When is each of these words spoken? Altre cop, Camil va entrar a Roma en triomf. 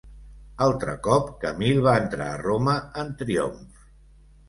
Altre 0.67 0.95
cop, 1.09 1.29
Camil 1.45 1.83
va 1.89 1.95
entrar 2.07 2.33
a 2.33 2.43
Roma 2.47 2.77
en 3.07 3.17
triomf. 3.25 3.89